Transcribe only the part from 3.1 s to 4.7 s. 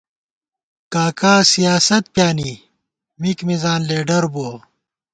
مِک مزان لیڈر بُوَہ